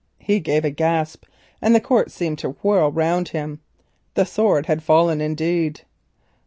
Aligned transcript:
He 0.17 0.39
gave 0.39 0.65
a 0.65 0.71
gasp, 0.71 1.25
and 1.61 1.75
the 1.75 1.79
court 1.79 2.09
seemed 2.09 2.39
to 2.39 2.55
whirl 2.63 2.91
round 2.91 3.27
him. 3.29 3.59
The 4.15 4.25
sword 4.25 4.65
had 4.65 4.81
fallen 4.81 5.21
indeed! 5.21 5.81